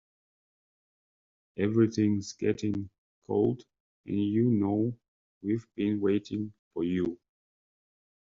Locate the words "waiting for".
6.01-6.83